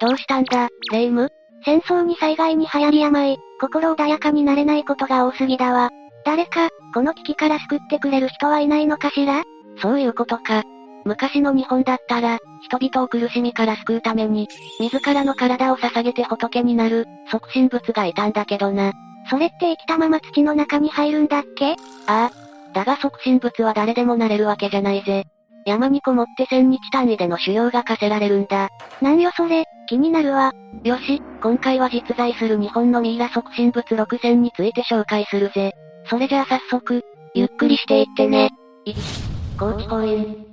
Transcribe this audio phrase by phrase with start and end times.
[0.00, 1.28] どうしたんだ、霊夢？
[1.64, 5.90] 戦争に災害に流行り病、心穏やかになれないことが多すぎだわ。
[6.24, 9.42] 誰か、この危機から救ってくれる人はいないのかしら？
[9.82, 10.62] そういうことか。
[11.04, 18.92] 昔の日本だったら、人々を苦しみから救うために、自らの体を捧げて仏になる、即身仏がいたんだけどな。
[19.30, 21.72] それって生きたまま土の中に入るんだっけ？
[22.06, 22.30] ああ。
[22.74, 25.24] だが即身仏は誰でもなれるわけじゃないぜ。
[25.68, 28.70] 山にこもって千日単位での修行が課せられるんだ。
[29.02, 30.54] なんよそれ、気になるわ。
[30.82, 35.72] よし、今回は実在する日本のミイラ即身仏6000について紹介するぜ。
[36.06, 37.04] それじゃあ早速、
[37.34, 38.50] ゆっくりしていってね。
[38.86, 40.46] 1、高知公園。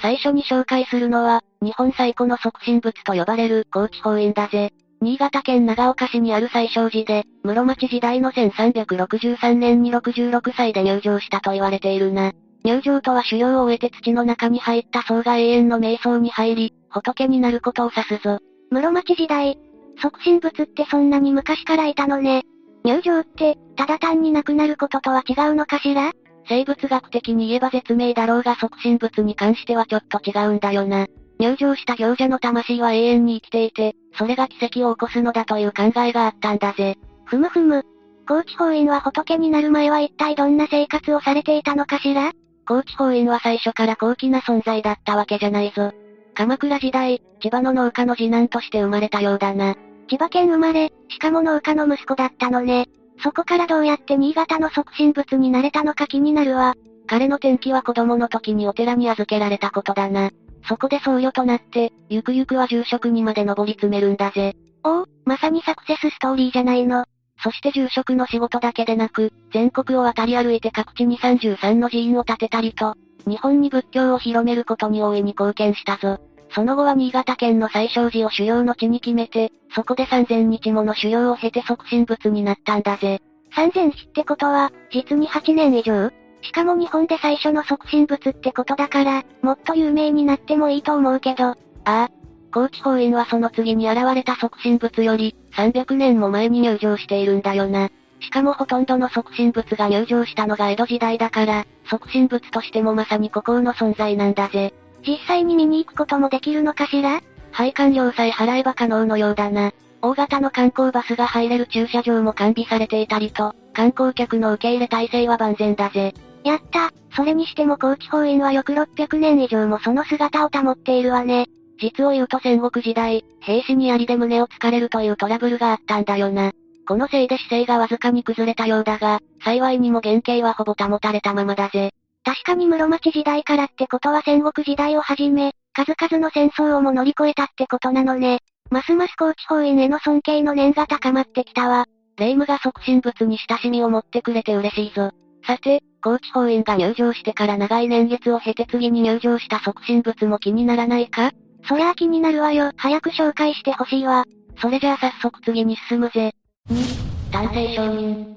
[0.00, 4.72] 最初に紹介するのは、日本最古の即身仏と呼ばれる高知法院だぜ。
[5.02, 12.32] 新潟県長岡市にある最小寺で、室町時代の1363年に66歳で入場したと言われているな。
[12.68, 18.40] 入場とは修行を終えて土の中に入った僧が永遠の瞑想に入り、仏になることを指すぞ。
[18.70, 19.58] 室町時代。
[20.02, 22.42] 即身仏ってそんなに昔からいたのね。
[22.84, 26.12] 入場って、ただ単に亡くなることとは違うのかしら？
[26.46, 31.06] 生物学的に言えば絶命だろうが即身仏に関してはちょっと違うんだよな。
[31.38, 36.96] 入場した行者の魂は永遠に生きていて、それが奇跡を起こすのだという考えがあったんだぜ。
[37.24, 37.82] ふむふむ。
[38.28, 42.32] 高知法院は仏になる前は一体どんな生活をされていたのかしら？
[42.68, 45.92] 高知法院は最初から高貴な存在だったわけじゃないぞ。
[46.34, 49.74] 鎌倉時代、千葉の農家の次男として生まれたようだな。
[50.06, 52.86] 千葉県生まれ、しかも農家の息子だったのね。
[53.22, 56.74] そこからどうやって新潟の即身仏になれたのか気になるわ。
[57.06, 60.30] 彼の転機は子供の時にお寺に預けられたことだな。
[60.68, 64.54] そこで僧侶となって、ゆくゆくは住職にまで上り詰めるんだぜ。
[64.84, 67.06] おお、まさにサクセスストーリーじゃないの。
[67.42, 72.94] そして住職の仕事だけでなく、全国を渡り歩いて各地に33の寺院を建てたりと、
[73.26, 76.18] 日本に仏教を広めることに大いに貢献したぞ。
[76.50, 83.20] その後は新潟県の最小寺を修行の地に決めて、そこで3000日もの修行を経て即身仏になったんだぜ。
[83.54, 86.10] 3000日ってことは、実に8年以上
[86.42, 91.44] しかも日本で最初の即身仏ってことだから、もっと有名になってもいいと思うけど。
[91.44, 91.54] あ
[91.84, 92.10] あ。
[92.50, 97.90] 高知法院はその次に現れた即身仏より、300年も前に入場しているんだよな。
[98.20, 104.74] しかもほとんどの即身仏が入場したのが江戸時代だから、即身仏としてもまさに孤高の存在なんだぜ。
[105.06, 107.20] 実際に見に行くこともできるのかしら？
[107.52, 109.72] 配管料さえ払えば可能のようだな。
[110.02, 116.14] 大型の観光バスが入れる駐車場も完備されていたりと、観光客の受け入れ体制は万全だぜ。
[116.44, 116.90] やった。
[117.14, 121.46] それにしても高知法院は翌600年以上もその姿を保っているわね。
[121.80, 126.52] 実を言うと戦国時代、兵士に槍で胸を突かれるというトラブルがあったんだよな。
[126.86, 131.92] このせいで姿勢がわずかに崩れたようだが、幸いにも原型はほぼ保たれたままだぜ。
[132.24, 138.40] 確かに室町時代からってことは戦国時代をはじめ、数々の戦争をも乗り越えたってことなのね。
[138.70, 141.86] ますます高知法院への尊敬の念が高まってきたわ。
[142.18, 145.12] 霊夢が即身仏に親しみを持ってくれて嬉しいぞ。
[145.46, 151.32] さて、高知法院が入場してから長い年月を経て次に入場した即身仏も気にならないか？
[151.66, 152.72] そりゃあ気になるわよ。
[152.76, 154.24] 早く紹介してほしいわ。
[154.60, 156.34] それじゃあ早速次に進むぜ。
[156.70, 158.34] 2、男性承認。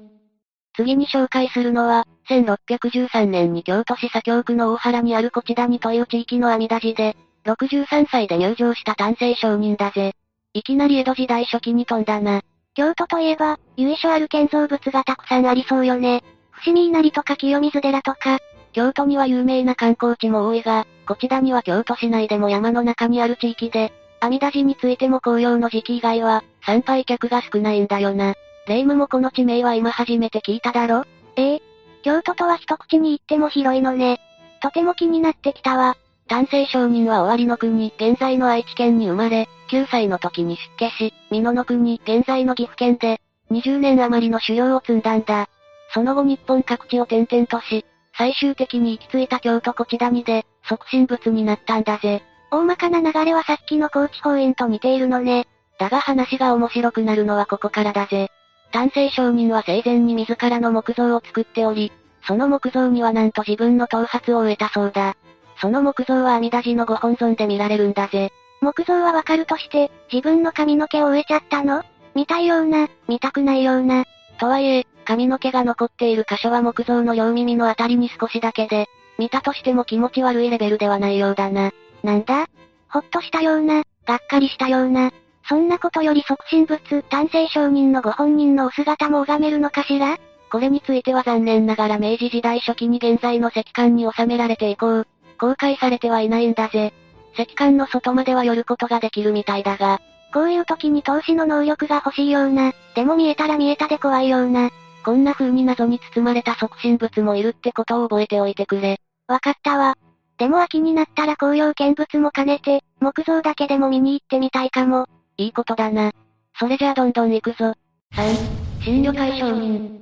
[0.74, 10.14] 次に紹介するのは、1613年に京都市左京区の大原にあるこち谷という地域の阿弥陀寺で、63歳で入場した男性商人だぜ。
[10.54, 12.42] いきなり江戸時代初期に飛んだな。
[12.74, 16.22] 京都といえば、由緒ある建造物がたくさんありそうよね。
[16.50, 18.38] 伏見稲荷とか清水寺とか。
[18.72, 28.34] 京都には有名な観光地も多いが、こちらには京都市内でも山の中にある地域で、阿弥陀寺についても紅葉の時期以外は、参拝客が少ないんだよな。
[28.66, 31.04] 霊夢もこの地名は今初めて聞いただろ？
[31.36, 31.62] ええ。
[32.02, 34.20] 京都とは一口に言っても広いのね。
[34.60, 35.96] とても気になってきたわ。
[36.28, 45.48] 男性商人は終わりの国、現在の愛知県に生まれ、9歳の時に出家し、美濃の国、現在の岐阜県で、20年余りの修行を積んだんだ。
[45.92, 47.84] その後日本各地を転々とし、
[48.16, 52.22] 最終的に行き着いた京都小地谷で、即身仏になったんだぜ。
[52.50, 55.46] 大まかな流れはさっきの高知法院と似ているのね。
[55.78, 58.30] だが話が面白くなるのはここからだぜ。
[58.72, 61.92] 男性商人は生前に自らの木像を作っており、
[62.26, 65.16] その木像にはなんと自分の頭髪を植えたそうだ。
[65.60, 68.30] その木像は阿弥陀寺のご本尊で見られるんだぜ。
[68.60, 71.82] 木像はわかるとして、自分の髪の毛を植えちゃったの？
[72.14, 74.04] 見たいような、見たくないような。
[74.38, 78.88] とはいえ、髪の毛が残っている箇所は木造の両耳のあたりに少しだけで、
[79.18, 81.72] 見たとしても気持ち悪いレベルではないようだな。
[82.02, 82.46] なんだ？
[82.88, 85.12] ほっとしたような、がっかりしたような。
[85.48, 90.18] そんなことより即身仏、男性商人のご本人のお姿も拝めるのかしら？
[90.50, 95.04] これについては残念ながら明治時代初期に現在の石棺に収められて以降、
[95.38, 96.92] 公開されてはいないんだぜ。
[97.34, 100.00] 石棺の外までは寄ることができるみたいだが、
[100.32, 104.70] こういう時に投資の能力が欲しいような、でも見えたら見えたで怖いような。
[105.02, 109.00] こんな風に謎に包まれた促進物もいるってことを覚えておいてくれ。
[109.28, 109.96] わかったわ。
[110.38, 115.06] でも秋になったら紅葉見物も兼ねて、木造だけでも見に行ってみたいかも。
[115.36, 116.12] いいことだな。
[116.58, 117.74] それじゃあどんどん行くぞ。
[118.14, 120.00] 3、新旅会承認。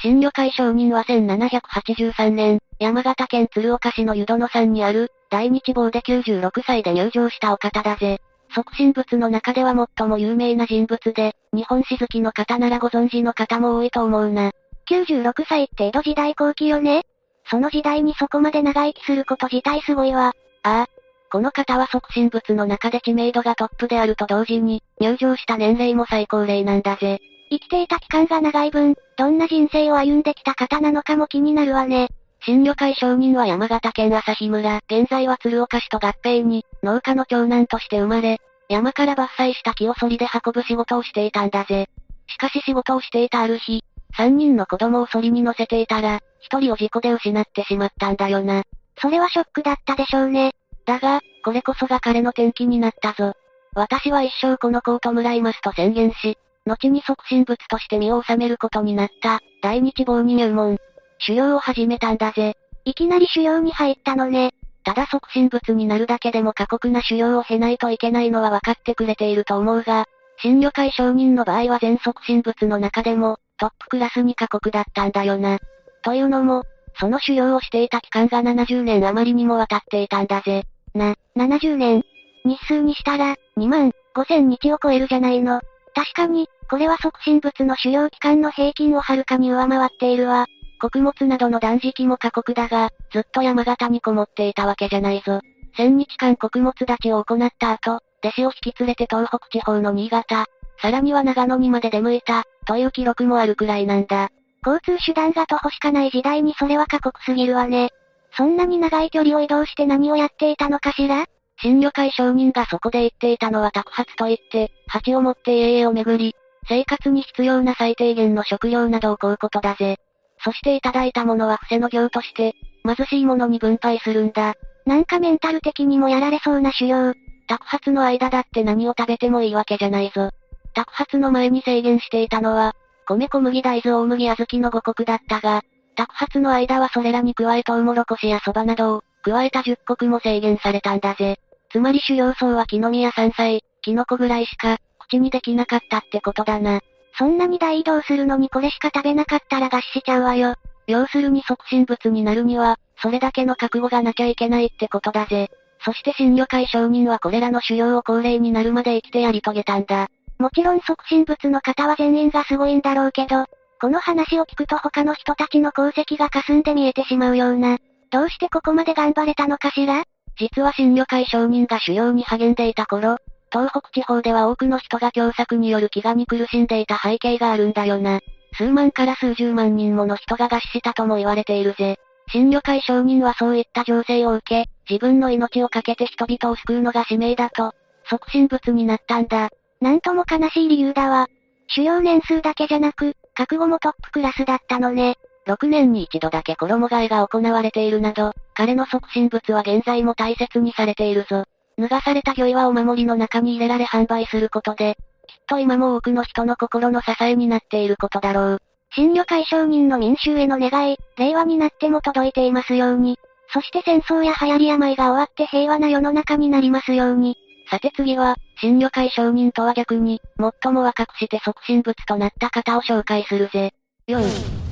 [0.00, 8.20] 新旅会承認は1783年、山形県鶴岡市の湯殿山にある、大日坊で96歳で入場したお方だぜ。
[8.54, 14.52] 促進物の中では最も有名な人物で、日本史好きの方ならご存知の方も多いと思うな。
[14.90, 17.02] 96歳って江戸時代後期よね？
[17.50, 20.32] その時代にそこまで長生きすること自体すごいわ。
[20.62, 20.86] ああ。
[21.30, 27.20] この方は促進物の中で知名度がトップであると同時に、入場した年齢も最高齢なんだぜ。
[27.50, 32.08] 生きていた期間が長い分、どんな人生を歩んできた方なのかも気になるわね。
[32.40, 38.38] 新旅会承認は山形県朝日村、現在は鶴岡市と合併に、農家の長男として生まれ、
[38.68, 41.88] 山から伐採した木をそりで運ぶ仕事をしていたんだぜ。
[42.26, 43.82] しかし仕事をしていたある日、
[44.16, 48.62] 三人の子供をそりに乗せていたら、一人を事故で失ってしまったんだよな。
[49.00, 50.52] それはショックだったでしょうね。
[50.86, 53.34] だが、これこそが彼の転機になったぞ。
[53.74, 56.36] 私は一生この子を弔いますと宣言し、
[56.66, 60.78] 後に促進物として身を収めることになった、大日坊に入門。
[61.18, 62.54] 修行を始めたんだぜ。
[62.84, 64.52] いきなり修行に入ったのね。
[64.84, 70.06] ただ促進物になるだけでも過酷な修行を経ないといけないのは分かってくれていると思うが、
[70.40, 75.58] 新旅会承認の場合は全促進物の中でも、トップクラスに過酷だったんだよな。
[76.02, 76.62] というのも、
[77.00, 80.64] その修行をしていた期間が70年余りにもわたっていたんだぜ。
[80.94, 82.02] な、70年
[82.44, 85.60] 日数にしたら、2万、5000日を超えるじゃないの。
[85.94, 90.46] 確かに、これは促進物の修行期間の平均をはるかに上回っているわ。
[90.78, 95.40] 穀物などの断食も過酷だが、ずっと山形にこもっていたわけじゃないぞ。
[95.76, 100.46] 千日間穀物立ちを行った後、弟子を引き連れて東北地方の新潟、
[100.80, 104.30] さらには長野にまで出向いた、という記録もあるくらいなんだ。
[104.66, 107.90] 交通手段が徒歩しかない時代にそれは過酷すぎるわね。
[108.36, 111.26] そんなに長い距離を移動して何をやっていたのかしら？
[111.60, 116.34] 新旅会商人がそこで言っていたのは宅発と言って、鉢を持って家々を巡り、
[116.68, 119.96] 生活に必要な最低限の食料などを買うことだぜ。
[120.44, 122.54] そしていただいたものは伏せの行として、
[122.84, 124.54] 貧しい者に分配するんだ。
[124.86, 127.14] なんかメンタル的にもやられそうな修行。
[127.46, 130.30] 宅発の間だって何を食べてもいいわけじゃないぞ。
[130.74, 132.74] 宅発の前に制限していたのは、
[133.06, 135.62] 米小麦大豆大麦小豆の五穀だったが、
[135.96, 141.38] 宅発の間はそれらに加えトウモロコシや蕎麦などを、加えた10穀も制限されたんだぜ。
[141.70, 146.80] つまり主要層は木の実や山菜、キノコぐらいしか、口にできなかったってことだな。
[147.18, 150.54] そんなに大移動するのにこれしか食べなかったら餓死しちゃうわよ。
[150.86, 155.50] 要するに促進物になるには、それだけの覚悟がなきゃいけないってことだぜ。
[155.84, 160.08] そして新旅会承認はこれらの修行を高齢になるまで生きてやり遂げたんだ。
[160.38, 163.46] もちろん促進物の方は全員がすごいんだろうけど、
[163.80, 167.78] この話を聞くと他の人たちの功績が霞んで見えてしまうような。
[168.10, 170.04] どうしてここまで頑張れたのかしら？
[170.36, 173.16] 実は新旅会承認が修行に励んでいた頃、
[173.50, 178.20] 東北地方では多くの人が凶作による飢餓に苦しんでいた背景があるんだよな。
[178.54, 181.96] 数万から数十万人もの人が餓死したとも言われているぜ。
[182.30, 187.72] 新旅会承認はそういった情勢を受け、自分の命を懸けて人々を救うのが使命だと、
[188.08, 189.50] 促進物になったんだ。
[189.80, 191.26] なんとも悲しい理由だわ。
[191.68, 195.16] 主要年数だけじゃなく、覚悟もトップクラスだったのね。
[195.46, 201.44] 6年に一度だけ衣替えが行われているなど、彼の促進物は現在も大切にされているぞ。
[201.78, 204.96] 脱がされた魚はお守りの中に入れられ販売することで、
[205.28, 208.58] きっと今も多くの人の心の支えになっていることだろう。
[208.94, 213.18] 新旅会承認の民衆への願い、令和になっても届いていますように。
[213.52, 217.36] そして戦争や流行り病が終わって平和な世の中になりますように。
[217.70, 220.20] さて次は、新旅会承認とは逆に、
[220.62, 223.72] 最も若くして促進物となった方を紹介するぜ。
[224.08, 224.18] 4、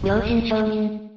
[0.02, 1.08] 明神承認。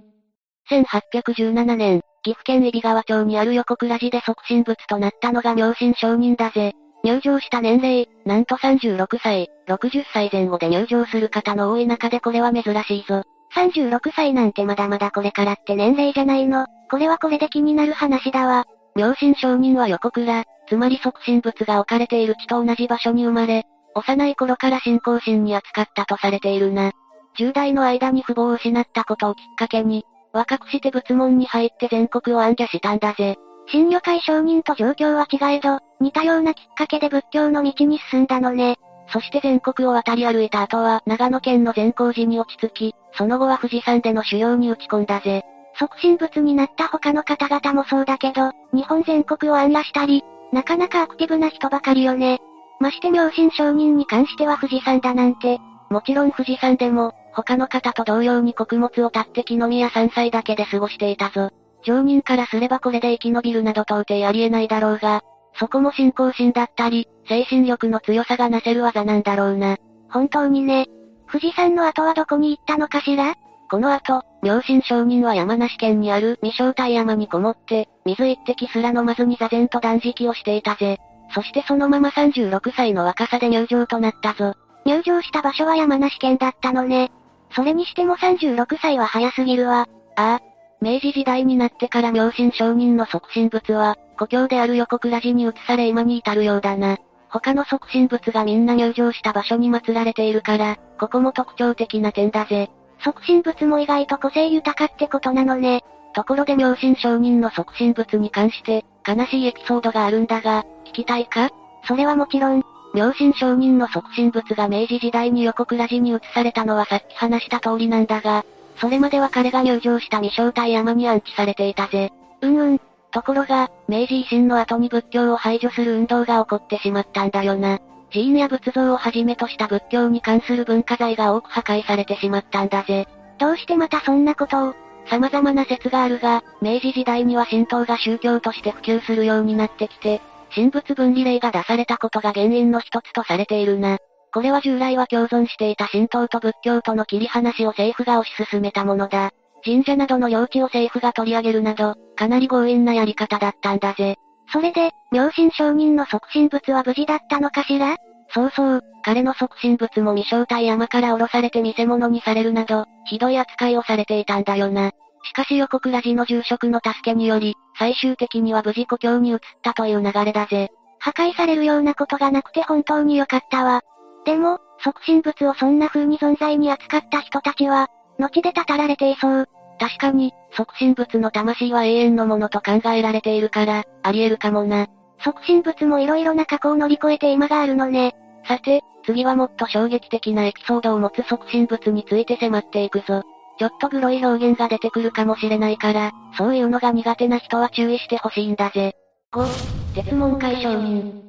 [0.69, 6.73] 1817年、岐阜県揖斐川町にある横倉寺で促進物となったのが明神承認だぜ。
[7.03, 13.23] 入場した年齢、なんと36歳、60歳前後で入場する方の多い中でこれは珍しいぞ。
[13.55, 16.65] 36歳なんてまだまだこれからって年齢じゃないの。
[16.91, 18.65] これはこれで気になる話だわ。
[18.95, 23.63] 明神承認は横倉、つまり促進物が置かれている地と同じ場所に生まれ、
[23.95, 26.91] 幼い頃から信仰心に扱ったとされているな。
[27.37, 33.37] 10代の間に父母を失ったことをきっかけに、若くして仏門に入って全国を暗記したんだぜ。
[33.67, 38.77] 新旅会承認と状況は違えど、似たようなきっかけで仏教の道に進んだのね。
[39.11, 45.43] そして全国を渡り歩いた後は、長野県の善光寺に落ち着き、その後は富士山での修行に打ち込んだぜ。
[45.77, 52.39] 促進物になった他の方々もそうだけど、日本全国を暗羅したり、なかなかアクティブな人ばかりよね。
[52.79, 55.59] まして妙心承認に関しては富士山だなんて。
[55.89, 61.51] もちろん富士山でも、他の方と同様に穀物を立って木の実や山菜だけで過ごしていたぞ。
[61.83, 65.21] 常人からすればこれで生き延びるなど到底ありえないだろうが、
[65.55, 69.77] そこも信仰心だったり、精神力の強さがなせる技なんだろうな。
[70.09, 70.87] 本当にね。
[71.31, 73.35] 富士山の後はどこに行ったのかしら？
[73.69, 80.97] この後、妙心商人は山梨県にある未正体山にこもって、水一滴すら飲まずに座禅と断食をしていたぜ。
[81.35, 84.55] そしてそのまま36歳の若さで入場となったぞ。
[84.85, 87.11] 入場した場所は山梨県だったのね。
[87.51, 89.87] それにしても36歳は早すぎるわ。
[90.15, 90.41] ああ。
[90.81, 96.97] 明治時代になってから妙心商人の促進物は、故郷である横倉寺に移され今に至るようだな。
[97.29, 102.69] 他の促進物がみんな入場した場所に祀られているから、ここも特徴的な点だぜ。
[103.03, 105.83] 促進物も意外と個性豊かってことなのね。
[106.13, 111.49] ところで妙心商人の促進物に関して、悲しいエピソードがあるんだが、聞きたいか？
[111.85, 112.63] それはもちろん。
[112.93, 118.45] 妙心商人の促進物が明治時代に横倉寺に移されたのはさっき話した通りなんだが、
[118.77, 122.11] それまでは彼が入場した未正体山に安置されていたぜ。
[122.41, 122.81] うんうん。
[123.11, 127.79] ところが、明治維新の後に仏教を排除する運動が起こってしまったんだよな。
[128.11, 133.07] 寺院や仏像をはじめとした仏教に関する文化財が多く破壊されてしまったんだぜ。
[133.37, 134.75] どうしてまたそんなことを？
[135.07, 140.21] 様々な説があるが、明治時代には神道が宗教として普及するようになってきて、
[140.53, 143.97] 神仏分離令が出されたことが原因の一つとされているな。
[144.33, 149.31] これは従来は共存していた神道と仏教との切り離しを政府が推し進めたものだ。
[149.63, 154.15] 神社などの用地を政府が取り上げるなど、かなり強引なやり方だったんだぜ。
[154.51, 157.97] それで、妙心承認の促進物は無事だったのかしら？
[158.31, 164.91] そうそう、彼の促進物も未正体山から降ろされて見せ物にされるなど、ひどい扱いをされていたんだよな。
[165.23, 170.69] しかし横倉寺の住職の助けにより、最終的には無事故郷に移ったという流れだぜ。
[170.99, 173.81] 破壊されるようなことがなくて本当に良かったわ。
[174.25, 179.47] でも、促進物をそんな風に存在に扱った人たちは、後で語られていそう。
[179.79, 184.87] 確かに、促進物の魂は永遠のものと考えられているから、あり得るかもな。
[185.23, 188.15] 促進物も色々な過去を乗り越えて今があるのね。
[188.45, 193.23] さて、次はもっと衝撃的なエピソードを持つ促進物について迫っていくぞ。
[193.59, 198.95] ちょっとグロい表現が出てくるかもしれないから、そういうのが苦手な人は注意してほしいんだぜ。
[199.33, 201.21] 5、鉄門会承認。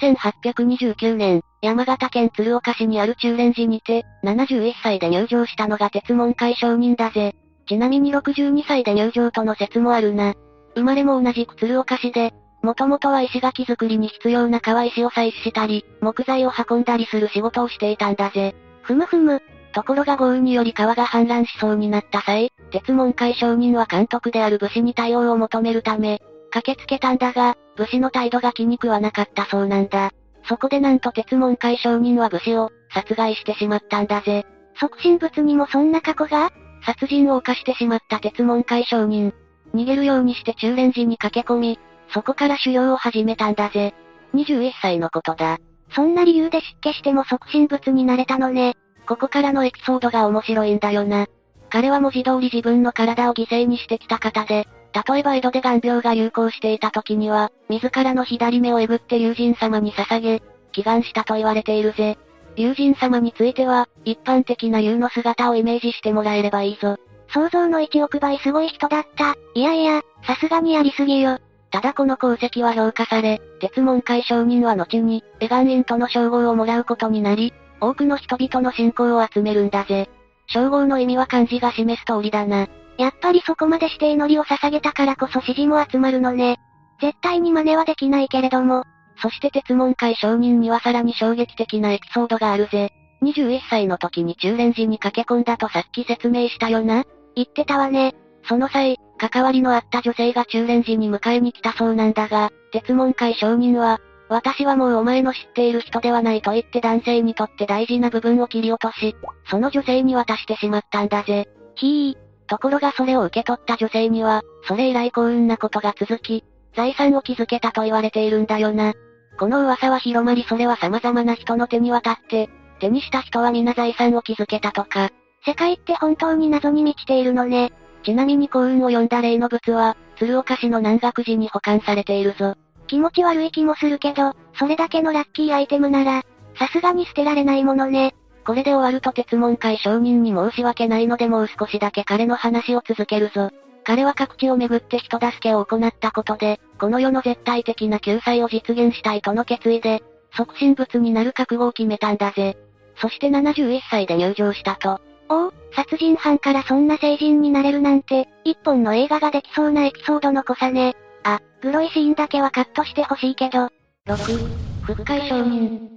[0.00, 7.34] 1829年、山形県鶴岡市にある中蓮寺にて、71歳で入場したのが鉄門会承認だぜ。
[7.68, 10.34] ちなみに62歳で入場との説もあるな。
[10.74, 18.54] 生まれも同じく鶴岡市で、もともとは石垣作りに必要な川石を採取したり、木材を運んだりする仕事をしていたんだぜ。
[18.82, 19.42] ふむふむ。
[19.72, 30.10] ところが豪雨により川が氾濫しそうになった際、鉄門会承認は監督である武士に対応を求めるため、駆けつけたんだが、武士の態度が気に食わなかったそうなんだ。
[30.44, 34.44] そこでなんと鉄門会承認は武士を殺害してしまったんだぜ。
[34.80, 36.50] 促進物にもそんな過去が？
[36.84, 39.32] 殺人を犯してしまった鉄門会承認。
[39.74, 41.78] 逃げるようにして中蓮寺に駆け込み、
[42.12, 43.94] そこから修行を始めたんだぜ。
[44.34, 45.58] 21歳のことだ。
[45.94, 48.74] そんな理由で失血しても促進物になれたのね。
[49.10, 51.26] ここからのエピソードが面白いんだよな。
[51.68, 54.68] 彼は文字通り自分の体を犠牲にしてきた方で、
[55.08, 62.18] 例えば江戸で眼病が流行していた時には、自らの左目をえぐって友人様に捧げ、祈願したと言われているぜ。
[62.54, 66.96] 友人様については、一般的な竜の姿をイメージしてもらえればいいぞ。
[67.34, 69.34] 想像の1億倍すごい人だった。
[69.54, 71.40] いやいや、さすがにやりすぎよ。
[71.72, 80.08] ただこの功績は評価され、鉄門会承認は後に、エガンインとの称号をもらうことになり、多くの人々の信仰を集めるんだぜ。
[80.46, 82.68] 称号の意味は漢字が示す通りだな。
[82.98, 86.58] やっぱりそこまでして祈りを捧げたからこそ支持も集まるのね。
[87.00, 88.84] 絶対に真似はできないけれども。
[89.22, 92.92] そして鉄門会承認にはさらに衝撃的なエピソードがあるぜ。
[93.22, 97.04] 21歳の時に中蓮寺に駆け込んだとさっき説明したよな。
[97.36, 98.14] 言ってたわね。
[98.44, 109.16] その際、関わりのあった女性が中蓮寺に迎えに来たそうなんだが、鉄門会承認は、私はもうお前の知っている人ではないと言って男性にとって大事な部分を切り落とし、
[109.50, 111.48] その女性に渡してしまったんだぜ。
[111.74, 112.30] ひー。
[112.46, 116.44] ところがそれを受け取った女性には、それ以来幸運なことが続き、
[116.76, 118.94] 財産を築けたと言われているんだよな。
[119.36, 125.10] この噂は広まりそれは様々な人の手に渡って、手にした人は皆財産を築けたとか。
[125.44, 127.72] 世界って本当に謎に満ちているのね。
[128.04, 132.54] ちなみに幸運を呼んだ例の物は、鶴岡市の南岳寺に保管されているぞ。
[132.90, 136.24] 気持ち悪い気もするけど、それだけのラッキーアイテムなら、
[136.58, 138.16] さすがに捨てられないものね。
[138.44, 143.50] これで終わると鉄門会承認に申し訳ないのでもう少しだけ彼の話を続けるぞ。
[143.84, 150.02] 彼は各地を巡って人助けを行ったことで、この世の絶対的な救済を実現したいとの決意で、
[150.36, 152.58] 促進物になる覚悟を決めたんだぜ。
[152.96, 155.00] そして71歳で入場したと。
[155.28, 160.96] おお、殺人犯からそんな成人になれるなんて、一本の映画ができそうなエピソードの濃さね。
[161.24, 163.68] あ、グロいシーンだけはカットしてほしいけど。
[164.06, 165.88] 6、復活承認。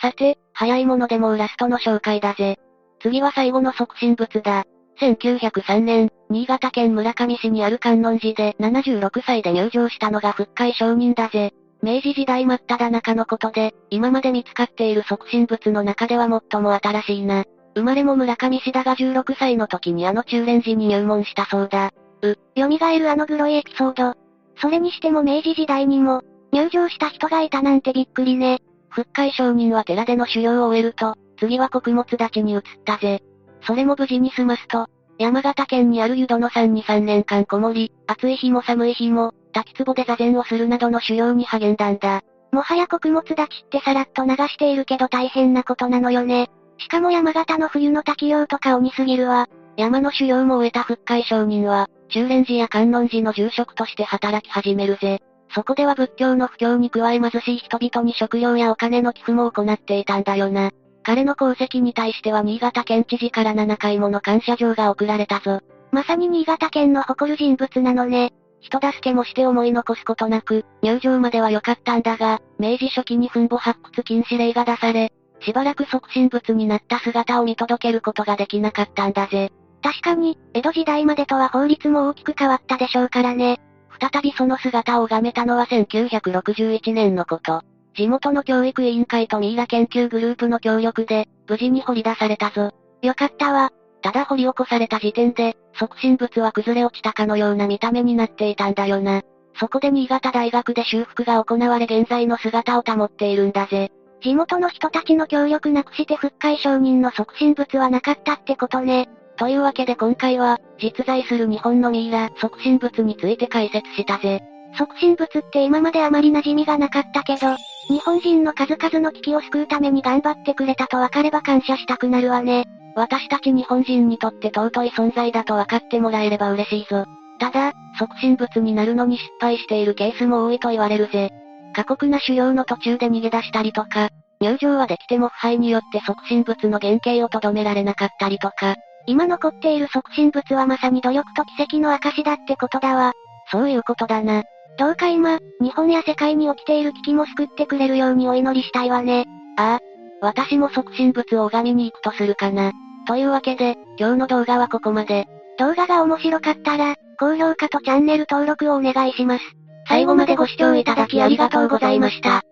[0.00, 2.58] さて、早いものでもうラストの紹介だぜ。
[3.00, 4.64] 次は最後の促進物だ。
[5.00, 11.52] 1903年、新潟県村上市にある観音寺で76歳で入場したのが復活承認だぜ。
[11.82, 17.44] 明治時代真っ只中のことで、今まで見つかっている促進物の中では最も新しいな。
[17.74, 21.92] 生まれも村上市だが16歳の時にあの中蓮寺に入門したそうだ。
[22.22, 24.25] う、蘇るあのグロいエピソード。
[24.56, 26.22] それにしても明治時代にも、
[26.52, 28.60] 入場した人がいたなんてびっくりね。
[28.88, 33.22] 復活承認は寺での修行を終えると、次は穀物立ちに移ったぜ。
[33.62, 34.86] それも無事に済ますと、
[35.18, 42.22] 山形県にある湯殿山に3年間こもり、暑い日も寒い日も、滝壺で座禅をするなどの修行に励んだんだ。
[42.52, 46.50] もはや穀物立ちってさらっと流しているけど大変なことなのよね。
[46.78, 49.48] しかも山形の冬の滝行とか鬼すぎるわ。
[49.76, 55.20] 山の修行も終えた復活承認は、中蓮寺や観音寺の住職として働き始めるぜ。
[55.54, 60.70] そこでは仏教の不況に加え貧しい人々に食料やお金の寄付も行っていたんだよな。
[61.02, 65.60] 彼の功績に対しては新潟県知事から7回もの感謝状が送られたぞ。
[65.92, 68.32] まさに新潟県の誇る人物なのね。
[68.60, 79.52] 人助けもして思い残すことなく、入場までは良かったんだが、明治初期に墳墓発掘禁止令が出され、しばらく促進物になった姿を見届けることができなかったんだぜ。
[79.86, 83.60] 確かに、江戸時代までとは法律も大きく変わったでしょうからね。
[84.00, 87.62] 再びその姿を拝めたのは1961年のこと。
[87.94, 92.72] 地元の教育委員会とミイラ研究グループの協力で、無事に掘り出されたぞ。
[93.00, 93.70] よかったわ。
[94.02, 99.22] ただ掘り起こされた時点で、促進物は崩れ落ちたかのような見た目になっていたんだよな。
[99.54, 103.92] そこで新潟大学で修復が行われ現在の姿を保っているんだぜ。
[104.20, 109.08] 地元の人たちの協力なくして復活承認の促進物はなかったってことね。
[109.38, 114.42] というわけで今回は、実在する日本のミイラ、促進物について解説したぜ。
[114.76, 117.56] 促進物って今まであまり馴染みがなかったけど、
[117.88, 122.64] 日本人の数々の危機を救うために頑張ってくれたと分かれば感謝したくなるわね。
[122.94, 127.04] 私たち日本人にとって尊い存在だと分かってもらえれば嬉しいぞ。
[127.38, 131.30] ただ、促進物になるのに失敗しているケースも多いと言われるぜ。
[131.74, 134.08] 過酷な修行の途中で逃げ出したりとか、
[134.40, 143.12] 入場はできても腐敗によって促進物の原型をとどめられなかったりとか、今残っている促進物はまさに努力と奇跡の証だってことだわ。
[143.50, 144.44] そういうことだな。
[144.78, 149.24] どうか今、日本や世界に起きている危機も救ってくれるようにお祈りしたいわね。
[149.56, 149.80] ああ。
[150.20, 152.72] 私も促進物を拝みに行くとするかな。
[153.06, 155.26] というわけで、今日の動画はここまで。
[155.58, 159.44] 動画が面白かったら、高評価とチャンネル登録をお願いします。
[159.88, 162.42] 最後までご視聴いただきありがとうございました。